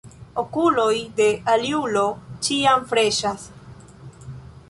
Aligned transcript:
Okuloj 0.43 0.93
de 1.19 1.27
aliulo 1.55 2.03
ĉiam 2.47 2.89
freŝas. 2.93 3.47